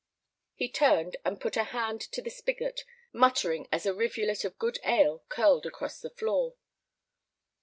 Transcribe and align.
He 0.55 0.67
turned 0.67 1.15
and 1.23 1.39
put 1.39 1.55
a 1.55 1.63
hand 1.65 2.01
to 2.01 2.23
the 2.23 2.31
spigot, 2.31 2.85
muttering 3.13 3.67
as 3.71 3.85
a 3.85 3.93
rivulet 3.93 4.43
of 4.43 4.57
good 4.57 4.79
ale 4.83 5.23
curled 5.29 5.67
across 5.67 5.99
the 6.01 6.09
floor. 6.09 6.55